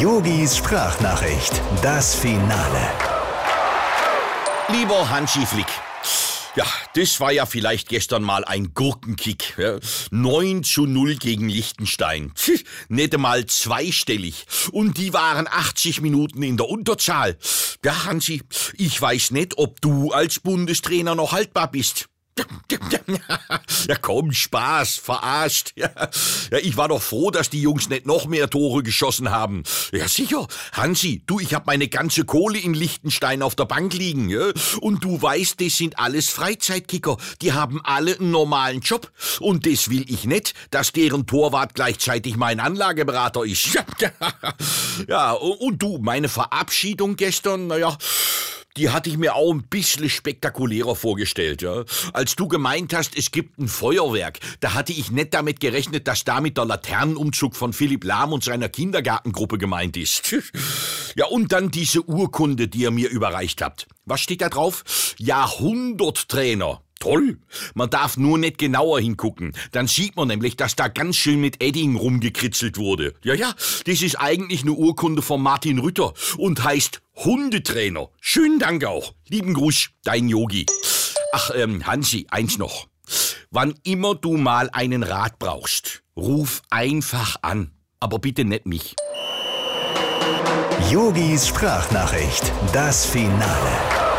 [0.00, 2.88] Yogis Sprachnachricht, das Finale.
[4.68, 5.66] Lieber Hansi Flick.
[6.56, 9.58] Ja, das war ja vielleicht gestern mal ein Gurkenkick.
[9.58, 9.78] Ja.
[10.10, 12.32] 9 zu 0 gegen Liechtenstein.
[12.34, 14.46] Tch, nicht einmal zweistellig.
[14.72, 17.36] Und die waren 80 Minuten in der Unterzahl.
[17.84, 18.40] Ja, Hansi,
[18.78, 22.08] ich weiß nicht, ob du als Bundestrainer noch haltbar bist.
[23.88, 25.72] Ja komm, Spaß, verarscht.
[25.80, 25.88] Ja,
[26.50, 29.62] ja, ich war doch froh, dass die Jungs nicht noch mehr Tore geschossen haben.
[29.92, 34.28] Ja sicher, Hansi, du, ich hab meine ganze Kohle in Liechtenstein auf der Bank liegen.
[34.28, 34.50] Ja?
[34.80, 37.16] Und du weißt, das sind alles Freizeitkicker.
[37.40, 39.10] Die haben alle einen normalen Job.
[39.40, 43.78] Und das will ich nicht, dass deren Torwart gleichzeitig mein Anlageberater ist.
[45.08, 47.96] Ja, und du, meine Verabschiedung gestern, naja,
[48.76, 51.84] die hatte ich mir auch ein bisschen spektakulärer vorgestellt, ja.
[52.12, 56.24] Als du gemeint hast, es gibt ein Feuerwerk, da hatte ich nicht damit gerechnet, dass
[56.24, 60.34] damit der Laternenumzug von Philipp Lahm und seiner Kindergartengruppe gemeint ist.
[61.16, 63.88] Ja, und dann diese Urkunde, die ihr mir überreicht habt.
[64.04, 64.84] Was steht da drauf?
[65.18, 66.82] Jahrhunderttrainer.
[67.00, 67.38] Toll.
[67.74, 69.52] Man darf nur nicht genauer hingucken.
[69.72, 73.14] Dann sieht man nämlich, dass da ganz schön mit Edding rumgekritzelt wurde.
[73.24, 73.54] Ja, ja,
[73.86, 78.10] das ist eigentlich eine Urkunde von Martin Rütter und heißt Hundetrainer.
[78.20, 79.14] Schönen Dank auch.
[79.28, 80.66] Lieben Gruß, dein Yogi.
[81.32, 82.86] Ach, ähm, Hansi, eins noch.
[83.50, 87.70] Wann immer du mal einen Rat brauchst, ruf einfach an.
[87.98, 88.94] Aber bitte nicht mich.
[90.90, 94.09] Yogis Sprachnachricht, das Finale.